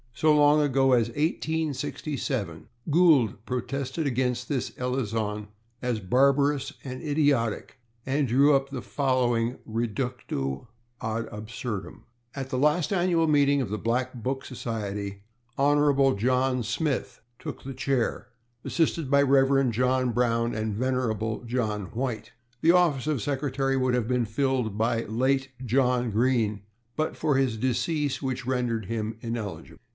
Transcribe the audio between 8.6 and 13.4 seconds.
the following /reductio ad absurdum/: At last annual